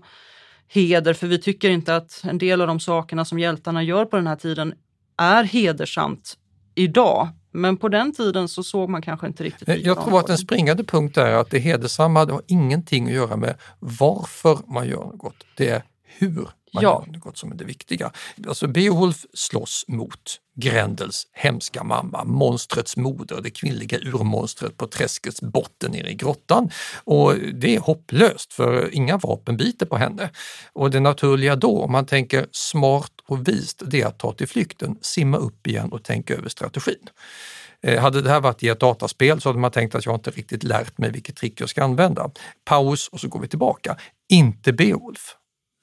[0.67, 4.15] heder för vi tycker inte att en del av de sakerna som hjältarna gör på
[4.15, 4.73] den här tiden
[5.17, 6.37] är hedersamt
[6.75, 7.27] idag.
[7.57, 10.31] Men på den tiden så såg man kanske inte riktigt Jag likadant tror att på
[10.31, 10.41] en det.
[10.41, 15.05] springande punkt är att det hedersamma det har ingenting att göra med varför man gör
[15.05, 15.35] något.
[15.57, 17.03] Det är hur man Ja.
[17.07, 18.11] gör något som är det viktiga.
[18.47, 25.91] Alltså Beowulf slåss mot Grendels hemska mamma, monstrets moder, det kvinnliga urmonstret på träskets botten
[25.91, 26.69] nere i grottan.
[27.03, 30.29] Och det är hopplöst för inga vapen biter på henne.
[30.73, 34.47] Och det naturliga då, om man tänker smart och vist, det är att ta till
[34.47, 37.09] flykten, simma upp igen och tänka över strategin.
[37.81, 40.31] Eh, hade det här varit i ett dataspel så hade man tänkt att jag inte
[40.31, 42.29] riktigt lärt mig vilket trick jag ska använda.
[42.65, 43.97] Paus och så går vi tillbaka.
[44.29, 45.35] Inte Beowulf.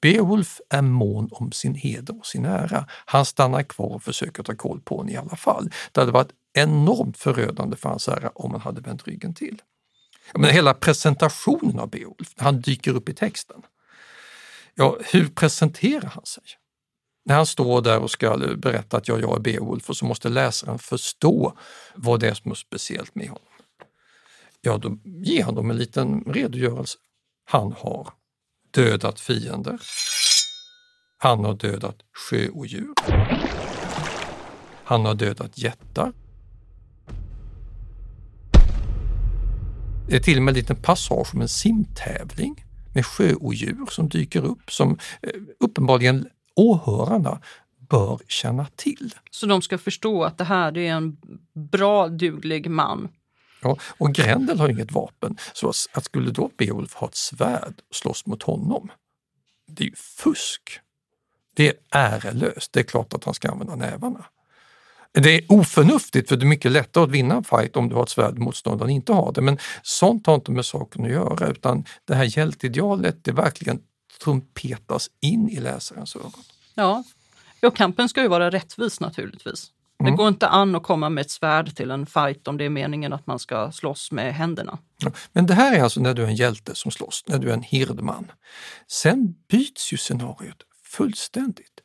[0.05, 2.87] Beowulf är mån om sin heder och sin ära.
[2.91, 5.71] Han stannar kvar och försöker ta koll på henne i alla fall.
[5.93, 9.63] Det hade varit enormt förödande för hans ära om han hade vänt ryggen till.
[10.35, 13.63] Men hela presentationen av Beowulf, när han dyker upp i texten.
[14.75, 16.45] Ja, hur presenterar han sig?
[17.25, 20.29] När han står där och ska berätta att jag, jag är Beowulf och så måste
[20.29, 21.59] läsaren förstå
[21.95, 23.49] vad det är som är speciellt med honom.
[24.61, 26.99] Ja, då ger han dem en liten redogörelse.
[27.45, 28.09] Han har
[28.75, 29.81] dödat fiender.
[31.19, 32.95] Han har dödat sjöodjur.
[34.85, 36.13] Han har dödat jättar.
[40.09, 44.45] Det är till och med en liten passage om en simtävling med sjöodjur som dyker
[44.45, 47.41] upp som eh, uppenbarligen åhörarna
[47.91, 49.15] bör känna till.
[49.31, 51.17] Så de ska förstå att det här är en
[51.73, 53.09] bra, duglig man.
[53.65, 57.97] Ja, och Grendel har inget vapen, så att skulle då Beowulf ha ett svärd och
[57.97, 58.91] slåss mot honom,
[59.67, 60.81] det är ju fusk.
[61.55, 62.73] Det är ärelöst.
[62.73, 64.25] Det är klart att han ska använda nävarna.
[65.13, 68.03] Det är oförnuftigt för det är mycket lättare att vinna en fight om du har
[68.03, 69.41] ett svärd motståndaren inte har det.
[69.41, 73.81] Men sånt har inte med saken att göra utan det här hjälteidealet det verkligen
[74.25, 76.43] trumpetas in i läsarens ögon.
[76.75, 77.05] Ja,
[77.63, 79.71] och kampen ska ju vara rättvis naturligtvis.
[80.05, 80.17] Det Mm.
[80.17, 83.13] går inte an att komma med ett svärd till en fight om det är meningen
[83.13, 84.79] att man ska slåss med händerna.
[84.99, 87.49] Ja, Men det här är alltså när du är en hjälte som slåss, när du
[87.51, 88.33] är en hirdman.
[88.89, 91.81] Sen byts ju scenariot fullständigt.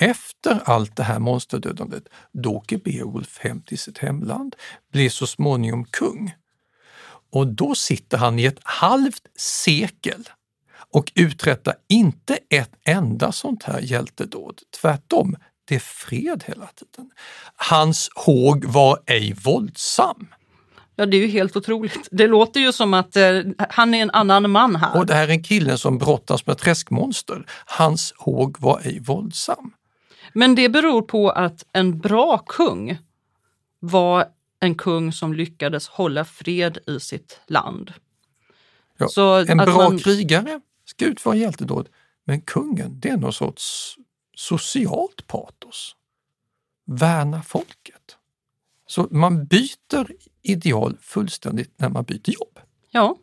[0.00, 4.56] Efter allt det här monsterdödandet, då åker Beowulf hem till sitt hemland,
[4.92, 6.34] blir så småningom kung.
[7.32, 10.28] Och då sitter han i ett halvt sekel
[10.90, 14.60] och uträttar inte ett enda sånt här hjältedåd.
[14.80, 15.36] Tvärtom,
[15.72, 17.10] det är fred hela tiden.
[17.56, 20.26] Hans håg var ej våldsam.
[20.96, 22.08] Ja, det är ju helt otroligt.
[22.10, 24.96] Det låter ju som att eh, han är en annan man här.
[24.98, 27.46] Och det här är en kille som brottas med träskmonster.
[27.66, 29.72] Hans håg var ej våldsam.
[30.32, 32.98] Men det beror på att en bra kung
[33.80, 34.24] var
[34.60, 37.92] en kung som lyckades hålla fred i sitt land.
[39.16, 41.88] Ja, en bra man- krigare ska utföra hjältedåd.
[42.24, 43.96] Men kungen, det är någon sorts
[44.34, 45.96] socialt patos.
[46.86, 48.16] Värna folket.
[48.86, 50.06] Så man byter
[50.42, 52.58] ideal fullständigt när man byter jobb.
[52.90, 53.16] Ja.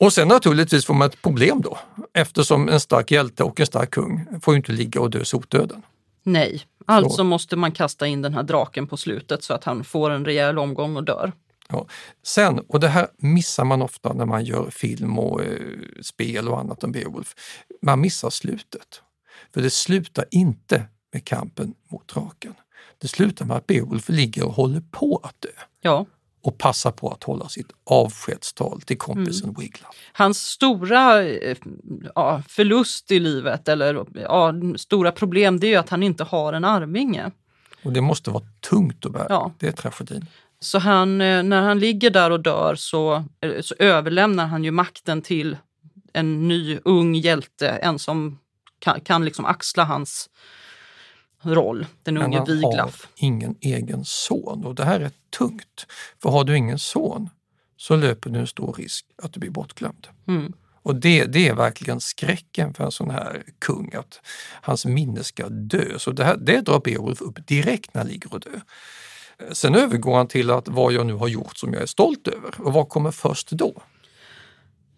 [0.00, 1.78] Och sen naturligtvis får man ett problem då
[2.12, 5.82] eftersom en stark hjälte och en stark kung får inte ligga och dö sotdöden.
[6.22, 10.10] Nej, alltså måste man kasta in den här draken på slutet så att han får
[10.10, 11.32] en rejäl omgång och dör.
[11.68, 11.86] Ja.
[12.22, 15.58] Sen, och det här missar man ofta när man gör film och eh,
[16.02, 17.34] spel och annat om Beowulf,
[17.82, 19.02] man missar slutet.
[19.54, 22.54] För det slutar inte med kampen mot draken.
[22.98, 25.48] Det slutar med att Beowulf ligger och håller på att dö.
[25.80, 26.06] Ja.
[26.42, 29.60] Och passar på att hålla sitt avskedstal till kompisen Mm.
[29.60, 29.96] Wiglaf.
[30.12, 31.56] Hans stora eh,
[32.14, 36.52] ja, förlust i livet, eller ja, stora problem, det är ju att han inte har
[36.52, 37.30] en arvinge.
[37.84, 39.26] Och det måste vara tungt att bära.
[39.28, 39.52] Ja.
[39.58, 40.26] Det är tragedin.
[40.60, 44.70] Så han, eh, när han ligger där och dör så, eh, så överlämnar han ju
[44.70, 45.56] makten till
[46.12, 48.38] en ny ung hjälte, en som
[48.84, 50.30] kan, kan liksom axla hans
[51.42, 52.76] roll, den Men unge han Wiglaf.
[52.76, 55.86] har ingen egen son och det här är tungt.
[56.22, 57.30] För har du ingen son
[57.76, 60.06] så löper du en stor risk att du blir bortglömd.
[60.28, 60.52] Mm.
[60.82, 64.20] Och det, det är verkligen skräcken för en sån här kung, att
[64.62, 65.98] hans minne ska dö.
[65.98, 68.60] Så det, här, det drar Beowulf upp direkt när han ligger och dö.
[69.52, 72.60] Sen övergår han till att vad jag nu har gjort som jag är stolt över.
[72.60, 73.82] Och vad kommer först då?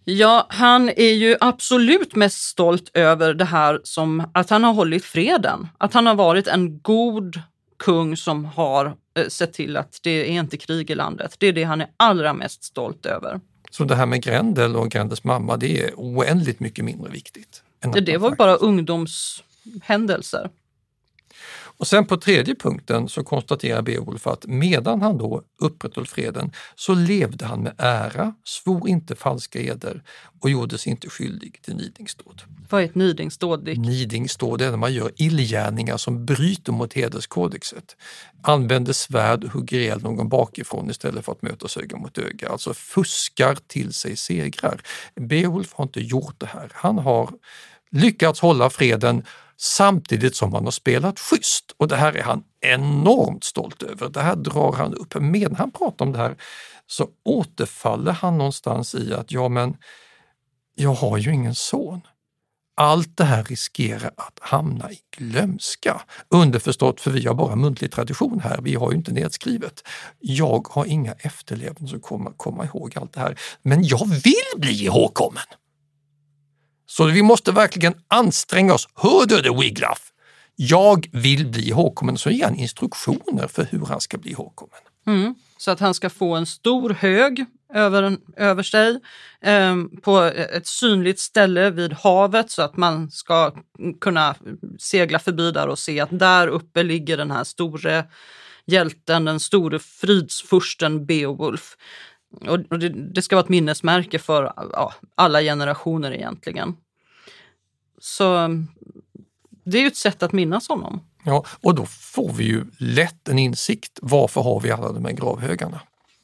[0.09, 5.05] Ja, han är ju absolut mest stolt över det här som att han har hållit
[5.05, 5.69] freden.
[5.79, 7.41] Att han har varit en god
[7.79, 11.35] kung som har eh, sett till att det är inte krig i landet.
[11.39, 13.41] Det är det han är allra mest stolt över.
[13.71, 17.63] Så det här med Grendel och Grendels mamma, det är oändligt mycket mindre viktigt.
[18.03, 20.51] Det, var bara ungdomshändelser.
[21.79, 26.95] Och sen på tredje punkten så konstaterar Beowulf att medan han då upprätthöll freden så
[26.95, 30.03] levde han med ära, svor inte falska eder
[30.41, 32.43] och gjorde sig inte skyldig till nidingsdåd.
[32.71, 33.65] Vad är ett nidingsdåd?
[33.65, 33.79] Dick?
[33.79, 37.97] Nidingsdåd är när man gör illgärningar som bryter mot hederskodexet.
[38.43, 42.49] Använder svärd och hugger ihjäl någon bakifrån istället för att mötas öga mot öga.
[42.49, 44.81] Alltså fuskar till sig segrar.
[45.21, 46.71] Beowulf har inte gjort det här.
[46.75, 47.31] Han har
[47.91, 49.25] lyckats hålla freden
[49.57, 51.65] samtidigt som han har spelat schysst.
[51.77, 54.09] Och det här är han enormt stolt över.
[54.09, 55.15] Det här drar han upp.
[55.21, 56.37] Medan han pratar om det här
[56.87, 59.77] så återfaller han någonstans i att ja men,
[60.75, 62.01] jag har ju ingen son.
[62.79, 66.03] Allt det här riskerar att hamna i glömska.
[66.29, 69.83] Underförstått, för vi har bara muntlig tradition här, vi har ju inte nedskrivet.
[70.21, 74.85] Jag har inga efterlevande som kommer komma ihåg allt det här, men jag vill bli
[74.85, 75.43] ihågkommen.
[76.87, 78.89] Så vi måste verkligen anstränga oss.
[78.95, 80.13] Hör du det Wiglaf?
[80.57, 82.19] Jag vill bli ihågkommen.
[82.19, 84.79] Så ger han instruktioner för hur han ska bli ihågkommen.
[85.07, 85.35] Mm.
[85.59, 87.45] Så att han ska få en stor hög
[87.75, 89.01] över, över sig
[89.41, 93.53] eh, på ett synligt ställe vid havet så att man ska
[94.01, 94.35] kunna
[94.79, 98.05] segla förbi där och se att där uppe ligger den här store
[98.67, 101.77] hjälten, den store fridsfursten Beowulf.
[102.41, 106.77] Och det, det ska vara ett minnesmärke för ja, alla generationer egentligen.
[107.99, 108.49] Så
[109.65, 111.01] det är ju ett sätt att minnas honom.
[111.25, 113.99] Ja, och då får vi ju lätt en insikt.
[114.03, 115.81] Varför har vi alla de här gravhögarna?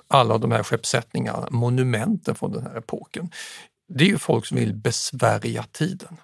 [0.09, 3.31] Alla de här skeppssättningarna, monumenten från den här epoken.
[3.89, 6.17] Det är ju folk som vill besvärja tiden.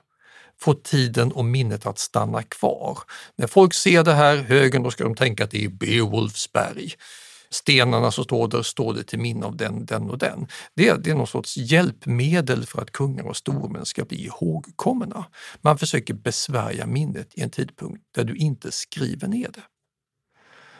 [0.61, 2.99] Få tiden och minnet att stanna kvar.
[3.37, 6.93] När folk ser det här högen då ska de tänka att det är Beowulfsberg.
[7.51, 10.47] Stenarna som står där står det till minne av den, den och den.
[10.75, 15.25] Det är, det är någon sorts hjälpmedel för att kungar och stormän ska bli ihågkomna.
[15.61, 19.63] Man försöker besvärja minnet i en tidpunkt där du inte skriver ner det.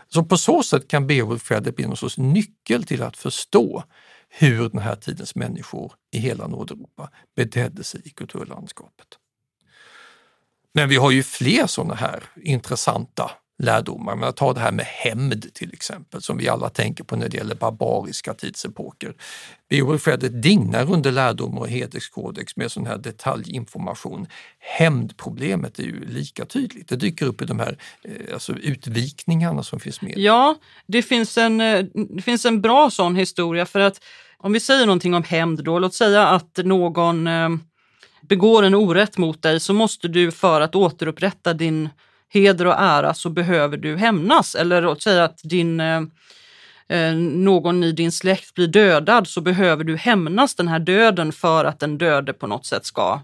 [0.09, 3.85] Så på så sätt kan Beowulf-kvädet bli någon sorts nyckel till att förstå
[4.29, 9.07] hur den här tidens människor i hela Nordeuropa betedde sig i kulturlandskapet.
[10.75, 14.17] Men vi har ju fler sådana här intressanta lärdomar.
[14.17, 17.37] Men ta det här med hämnd till exempel, som vi alla tänker på när det
[17.37, 19.15] gäller barbariska tidsepoker.
[19.71, 24.27] Beowulf-kvädet dignar under lärdomar och hederskodex med sån här detaljinformation.
[24.59, 26.89] Hämndproblemet är ju lika tydligt.
[26.89, 30.15] Det dyker upp i de här eh, alltså utvikningarna som finns med.
[30.17, 31.85] Ja, det finns, en, eh,
[32.17, 34.01] det finns en bra sån historia för att
[34.37, 37.49] om vi säger någonting om hämnd då, låt säga att någon eh,
[38.29, 41.89] begår en orätt mot dig så måste du för att återupprätta din
[42.29, 44.55] heder och ära så behöver du hämnas.
[44.55, 46.03] Eller låt säga att din, eh,
[46.89, 51.65] eh, någon i din släkt blir dödad så behöver du hämnas den här döden för
[51.65, 53.21] att den döde på något sätt ska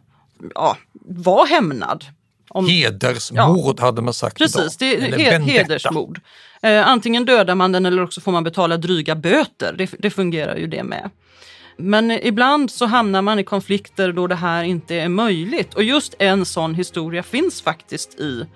[0.55, 2.05] ja, vara hämnad.
[2.49, 5.03] Om, Hedersmord hade man sagt Precis, det idag.
[5.03, 5.59] är Eller he vendetta.
[5.59, 6.21] hedersmord.
[6.63, 9.75] Eh, antingen dödar man den eller också får man betala dryga böter.
[9.79, 11.11] Det, det fungerar ju det med.
[11.77, 15.75] Men ibland så hamnar man i konflikter då det här inte är möjligt.
[15.75, 18.47] Och just en sån historia finns faktiskt i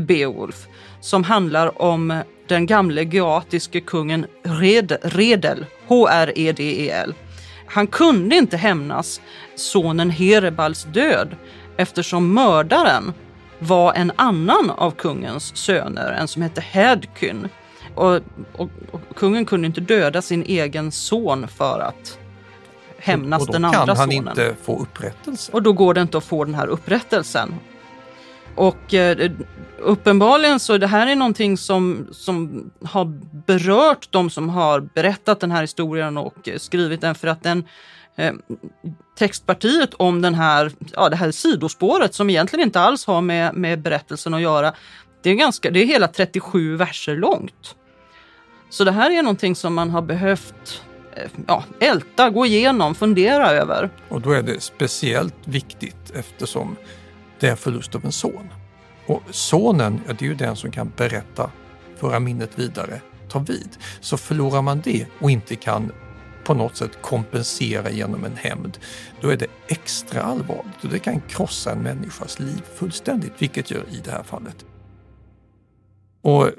[0.00, 0.66] Beowulf
[1.00, 7.14] som handlar om den gamle geatiske kungen Red, Redel, H-R-E-D-E-L.
[7.66, 9.20] Han kunde inte hämnas
[9.54, 11.36] sonen Herebals död
[11.76, 13.12] eftersom mördaren
[13.58, 17.48] var en annan av kungens söner, en som hette Hedkyn.
[17.94, 18.14] Och,
[18.56, 22.18] och, och, kungen kunde inte döda sin egen son för att
[22.98, 23.90] hämnas den andra sonen.
[23.90, 25.52] Och då kan han inte få upprättelse.
[25.52, 27.54] Och då går det inte att få den här upprättelsen.
[28.56, 29.30] Och eh,
[29.78, 33.04] uppenbarligen så det här är någonting som, som har
[33.46, 37.64] berört de som har berättat den här historien och eh, skrivit den för att den
[38.16, 38.32] eh,
[39.18, 43.82] textpartiet om den här, ja, det här sidospåret som egentligen inte alls har med, med
[43.82, 44.74] berättelsen att göra.
[45.22, 47.74] Det är, ganska, det är hela 37 verser långt.
[48.70, 50.82] Så det här är någonting som man har behövt
[51.16, 53.90] eh, ja, älta, gå igenom, fundera över.
[54.08, 56.76] Och då är det speciellt viktigt eftersom
[57.44, 58.48] det är förlust av en son.
[59.06, 61.50] Och sonen, ja, det är ju den som kan berätta,
[61.96, 63.68] föra minnet vidare, ta vid.
[64.00, 65.92] Så förlorar man det och inte kan
[66.44, 68.78] på något sätt kompensera genom en hämnd,
[69.20, 73.84] då är det extra allvarligt och det kan krossa en människas liv fullständigt, vilket gör
[73.90, 74.64] i det här fallet.
[76.22, 76.50] Och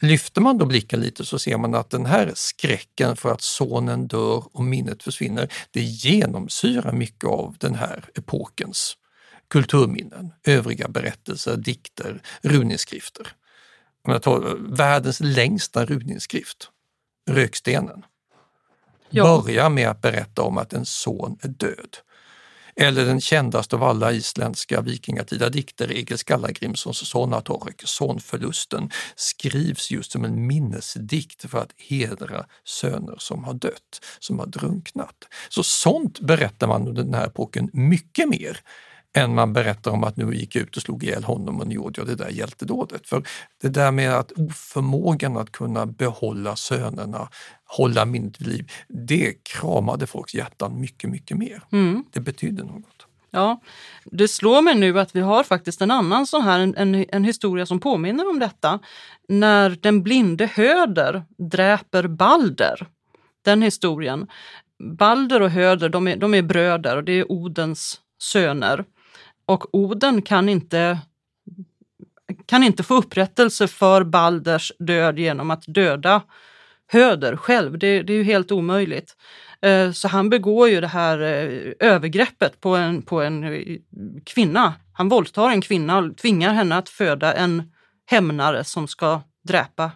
[0.00, 4.06] Lyfter man då blicken lite så ser man att den här skräcken för att sonen
[4.06, 8.96] dör och minnet försvinner, det genomsyrar mycket av den här epokens
[9.48, 13.28] kulturminnen, övriga berättelser, dikter, runinskrifter.
[14.04, 16.70] Om jag tar världens längsta runinskrift,
[17.30, 18.04] Rökstenen,
[19.10, 19.42] ja.
[19.42, 21.96] börjar med att berätta om att en son är död.
[22.80, 30.24] Eller den kändaste av alla isländska vikingatida dikter, Egil Skallagrimssons Sonatorek, Sonförlusten, skrivs just som
[30.24, 35.24] en minnesdikt för att hedra söner som har dött, som har drunknat.
[35.48, 38.60] Så sånt berättar man under den här epoken mycket mer
[39.16, 41.74] än man berättar om att nu gick jag ut och slog ihjäl honom och nu
[41.74, 43.08] gjorde jag det där hjältedådet.
[43.08, 43.22] För
[43.62, 47.28] det där med att oförmågan att kunna behålla sönerna,
[47.64, 51.62] hålla minnet vid liv, det kramade folks hjärtan mycket, mycket mer.
[51.72, 52.04] Mm.
[52.12, 53.06] Det betydde något.
[53.30, 53.60] Ja,
[54.04, 57.66] det slår mig nu att vi har faktiskt en annan sån här, en, en, historia
[57.66, 58.78] som påminner om detta.
[59.28, 62.86] När den blinde Höder dräper Balder.
[63.44, 64.26] Den historien.
[64.98, 68.84] Balder och Höder, de är, de är bröder och det är Odens söner.
[69.46, 70.98] Och Oden kan inte,
[72.46, 76.22] kan inte få upprättelse för Balders död genom att döda
[76.88, 77.78] Höder själv.
[77.78, 79.16] Det, det är ju helt omöjligt.
[79.62, 83.78] Eh, så han begår ju det här eh, övergreppet på en, på en eh,
[84.24, 84.74] kvinna.
[84.92, 87.72] Han våldtar en kvinna och tvingar henne att föda en
[88.06, 89.90] hämnare som ska dräpa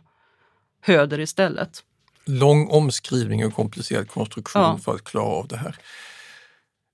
[0.83, 1.85] Höder istället.
[2.25, 4.79] Lång omskrivning och komplicerad konstruktion ja.
[4.79, 5.77] för att klara av det här.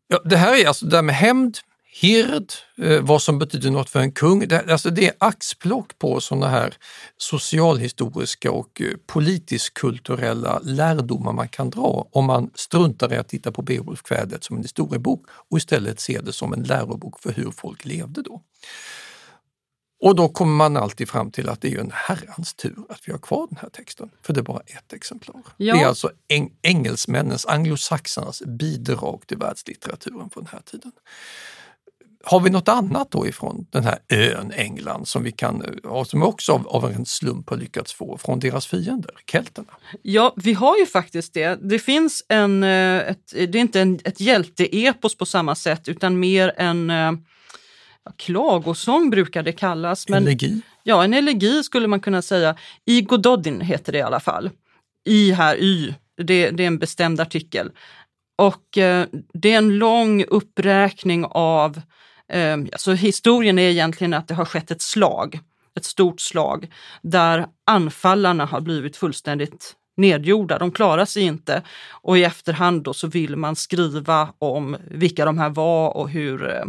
[0.08, 1.58] Ja, det här är alltså det här med hämnd,
[2.00, 4.48] hird, eh, vad som betyder något för en kung.
[4.48, 6.74] Det, alltså det är axplock på sådana här
[7.16, 13.62] socialhistoriska och eh, politisk-kulturella lärdomar man kan dra om man struntar i att titta på
[13.62, 18.22] Beowulfkvädet som en historiebok och istället ser det som en lärobok för hur folk levde
[18.22, 18.42] då.
[20.00, 23.12] Och då kommer man alltid fram till att det är en herrans tur att vi
[23.12, 25.42] har kvar den här texten, för det är bara ett exemplar.
[25.56, 25.74] Ja.
[25.74, 30.92] Det är alltså eng engelsmännens, anglosaxarnas bidrag till världslitteraturen på den här tiden.
[32.28, 35.62] Har vi något annat då ifrån den här ön England som vi kan,
[36.06, 39.72] som också av, av en slump har lyckats få från deras fiender, kelterna?
[40.02, 41.58] Ja, vi har ju faktiskt det.
[41.62, 46.18] Det finns en, eh, ett, det är inte en, ett hjälteepos på samma sätt utan
[46.18, 47.12] mer en eh,
[48.04, 50.08] ja, klagosång brukar det kallas.
[50.08, 50.60] Men, elegi?
[50.82, 52.56] Ja, en elegi skulle man kunna säga.
[52.84, 54.50] I Gododin heter det i alla fall.
[55.04, 57.70] I här, Y, det, det är en bestämd artikel.
[58.36, 61.80] Och eh, det är en lång uppräkning av
[62.32, 65.40] Eh, alltså historien är egentligen att det har skett ett slag,
[65.76, 66.72] ett stort slag,
[67.02, 70.58] där anfallarna har blivit fullständigt nedgjorda.
[70.58, 75.38] De klarar sig inte och i efterhand då så vill man skriva om vilka de
[75.38, 76.64] här var och hur eh,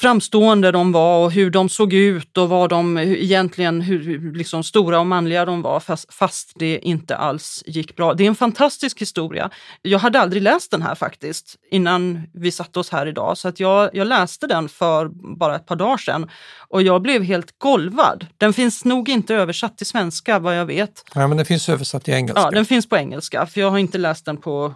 [0.00, 5.00] framstående de var och hur de såg ut och vad de egentligen, hur liksom stora
[5.00, 8.14] och manliga de var fast, fast, det inte alls gick bra.
[8.14, 9.50] Det är en fantastisk historia.
[9.82, 13.60] Jag hade aldrig läst den här faktiskt innan vi satte oss här idag så att
[13.60, 16.30] jag, jag läste den för bara ett par dagar sedan
[16.68, 18.26] och jag blev helt golvad.
[18.36, 21.04] Den finns nog inte översatt till svenska vad jag vet.
[21.14, 22.40] Ja, men den finns översatt till engelska.
[22.40, 24.74] Ja, den finns på engelska för jag har inte läst den på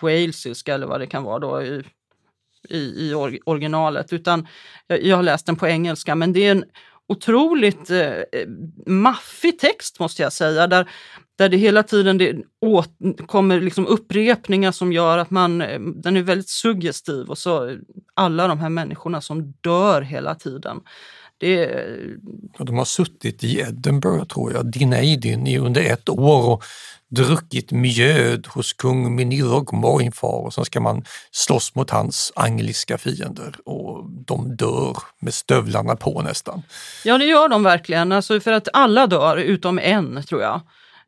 [0.00, 1.82] walesiska eller vad det kan vara då
[2.68, 4.46] i, i originalet, utan
[4.86, 6.14] jag, jag har läst den på engelska.
[6.14, 6.64] Men det är en
[7.08, 8.12] otroligt eh,
[8.86, 10.88] maffig text måste jag säga, där
[11.38, 12.90] där det hela tiden det åt,
[13.26, 17.76] kommer liksom upprepningar som gör att man, eh, den är väldigt suggestiv och så
[18.14, 20.80] alla de här människorna som dör hela tiden.
[21.38, 21.64] Det...
[21.64, 26.64] Eh, de har suttit i Edinburgh tror jag, Dinaidin, i under ett år och
[27.14, 33.56] druckit mjöd hos kung Minirog Moinfar och sen ska man slåss mot hans angliska fiender
[33.64, 36.62] och de dör med stövlarna på nästan.
[37.04, 40.60] Ja det gör de verkligen, alltså för att alla dör utom en tror jag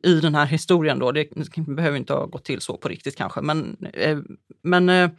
[0.03, 1.11] i den här historien då.
[1.11, 4.17] Det behöver inte ha gått till så på riktigt kanske, men, eh,
[4.63, 5.09] men eh,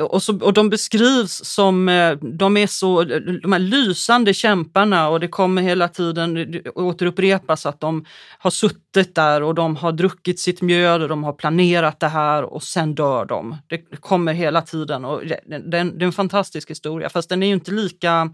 [0.00, 3.04] och, så, och de beskrivs som, eh, de är så,
[3.42, 8.04] de här lysande kämparna och det kommer hela tiden återupprepas att de
[8.38, 12.42] har suttit där och de har druckit sitt mjöl och de har planerat det här
[12.42, 13.56] och sen dör de.
[13.66, 17.46] Det kommer hela tiden och det, det, det är en fantastisk historia fast den är
[17.46, 18.32] ju inte lika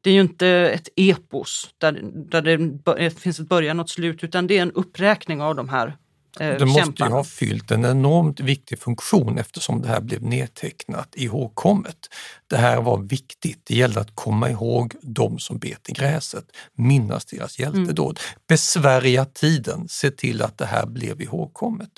[0.00, 4.24] det är ju inte ett epos där, där det finns ett början och ett slut
[4.24, 5.96] utan det är en uppräkning av de här
[6.40, 11.08] Eh, det måste ju ha fyllt en enormt viktig funktion eftersom det här blev nedtecknat
[11.16, 11.96] ihågkommet.
[12.52, 13.60] Det här var viktigt.
[13.64, 16.44] Det gällde att komma ihåg de som bet i gräset,
[16.74, 18.40] minnas deras hjältedåd, mm.
[18.48, 21.90] besvärja tiden, se till att det här blev ihågkommet.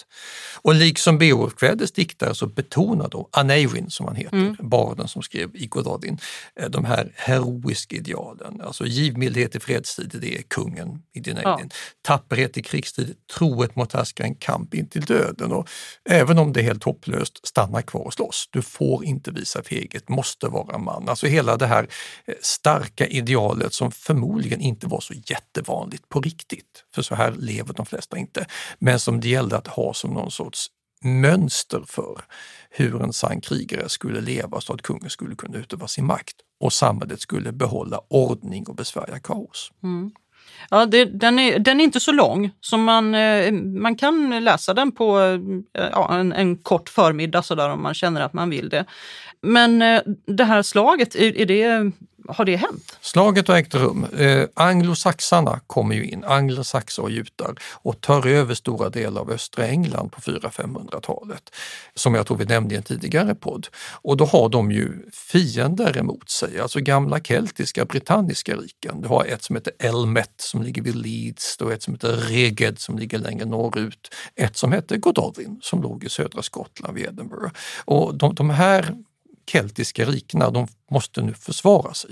[0.63, 4.57] Och liksom Beowulfkvädets diktare så betonar då Aneirin, som han heter, mm.
[4.61, 6.19] barden som skrev i Gododin,
[6.61, 8.61] eh, de här heroiska idealen.
[8.61, 11.61] Alltså givmildhet i fredstid, det är kungen i din ja.
[12.03, 15.69] Tapperhet i krigstid, trohet mot härskaren en kamp in till döden och
[16.05, 18.49] även om det är helt hopplöst, stanna kvar och slåss.
[18.51, 21.09] Du får inte visa feghet, måste vara man.
[21.09, 21.89] Alltså hela det här
[22.25, 27.75] eh, starka idealet som förmodligen inte var så jättevanligt på riktigt, för så här lever
[27.75, 28.47] de flesta inte,
[28.79, 30.71] men som det gällde att ha som någon sorts
[31.05, 32.25] mönster för
[32.71, 36.73] hur en sann krigare skulle leva så att kungen skulle kunna utöva sin makt och
[36.73, 39.73] samhället skulle behålla ordning och besvärja kaos.
[39.83, 40.11] Mm.
[40.71, 44.75] Ja, det, den, är, den är inte så lång, så man, eh, man kan läsa
[44.75, 45.19] den på
[45.79, 48.85] eh, ja, en, en kort förmiddag sådär om man känner att man vill det.
[49.41, 51.93] Men eh, det här slaget, är, är det
[52.29, 52.99] har det hänt?
[53.01, 54.05] Slaget har ägt rum.
[54.05, 59.67] Eh, anglosaxarna kommer ju in, anglosaxar och jutar och tar över stora delar av östra
[59.67, 61.43] England på 400-500-talet.
[61.95, 63.67] Som jag tror vi nämnde i en tidigare podd.
[63.93, 69.01] Och då har de ju fiender emot sig, alltså gamla keltiska, britanniska riken.
[69.01, 72.79] Du har ett som heter Elmet som ligger vid Leeds, och ett som heter Reged
[72.79, 77.53] som ligger längre norrut, ett som heter Godolphin som låg i södra Skottland vid Edinburgh.
[77.85, 78.97] Och de, de här
[79.47, 82.11] keltiska rikena, de måste nu försvara sig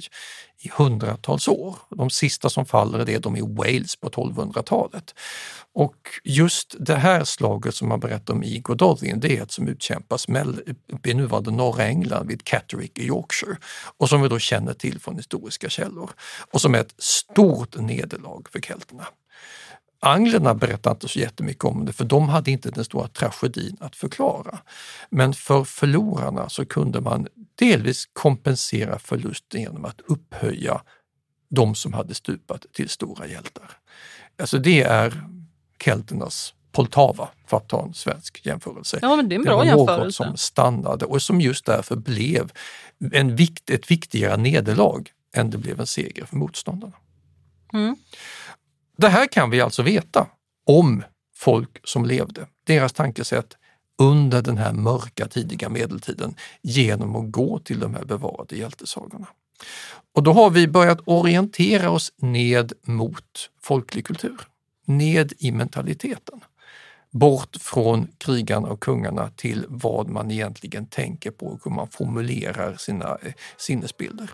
[0.59, 1.77] i hundratals år.
[1.91, 5.15] De sista som faller är det de i Wales på 1200-talet.
[5.75, 9.69] Och just det här slaget som man berättar om i Godolphin, det är ett som
[9.69, 10.27] utkämpas
[11.05, 13.57] i nuvarande norra England vid Catterick i Yorkshire
[13.97, 16.11] och som vi då känner till från historiska källor
[16.51, 19.07] och som är ett stort nederlag för kelterna.
[20.05, 23.97] Anglerna berättar inte så jättemycket om det för de hade inte den stora tragedin att
[23.97, 24.59] förklara.
[25.11, 30.83] Men för förlorarna så kunde man delvis kompensera förlusten genom att upphöja
[31.51, 33.71] de som hade stupat till stora hjältar.
[34.39, 35.25] Alltså det är
[35.85, 38.99] kelternas Poltava, för att ta en svensk jämförelse.
[39.03, 41.97] Ja, men det, är en bra det var något som stannade och som just därför
[41.97, 42.53] blev
[43.13, 46.93] en vikt, ett viktigare nederlag än det blev en seger för motståndarna.
[47.73, 47.97] Mm.
[48.97, 50.27] Det här kan vi alltså veta
[50.67, 53.57] om folk som levde, deras tankesätt
[53.99, 59.27] under den här mörka tidiga medeltiden genom att gå till de här bevarade hjältesagorna.
[60.15, 64.41] Och då har vi börjat orientera oss ned mot folklig kultur,
[64.87, 66.41] ned i mentaliteten.
[67.11, 72.77] Bort från krigarna och kungarna till vad man egentligen tänker på och hur man formulerar
[72.77, 74.31] sina eh, sinnesbilder.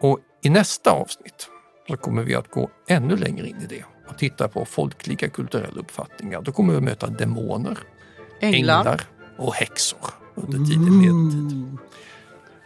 [0.00, 1.48] Och i nästa avsnitt
[1.88, 5.80] så kommer vi att gå ännu längre in i det och titta på folkliga kulturella
[5.80, 6.42] uppfattningar.
[6.42, 7.78] Då kommer vi att möta demoner,
[8.40, 9.02] änglar, änglar
[9.36, 11.78] och häxor under tidig medeltid.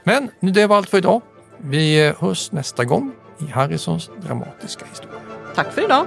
[0.05, 1.23] Men det var allt för idag.
[1.59, 5.21] Vi hörs nästa gång i Harrisons dramatiska historia.
[5.55, 6.07] Tack för idag!